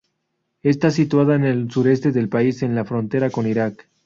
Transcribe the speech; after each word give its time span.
Está 0.63 0.89
situada 0.89 1.35
en 1.35 1.43
el 1.43 1.69
sureste 1.69 2.11
del 2.11 2.27
país, 2.27 2.63
en 2.63 2.73
la 2.73 2.85
frontera 2.85 3.29
con 3.29 3.45
Irak. 3.45 3.87